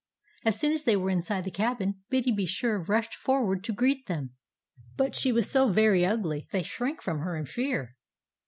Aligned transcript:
As 0.43 0.59
soon 0.59 0.73
as 0.73 0.83
they 0.83 0.97
were 0.97 1.11
inside 1.11 1.43
the 1.43 1.51
cabin, 1.51 2.01
Biddy 2.09 2.31
be 2.31 2.47
sure 2.47 2.79
rushed 2.81 3.13
forward 3.13 3.63
to 3.65 3.71
greet 3.71 4.07
them. 4.07 4.31
But 4.97 5.13
she 5.13 5.31
was 5.31 5.47
so 5.47 5.71
very 5.71 6.03
ugly 6.03 6.47
that 6.49 6.57
they 6.57 6.63
shrank 6.63 7.03
from 7.03 7.19
her 7.19 7.37
in 7.37 7.45
fear. 7.45 7.95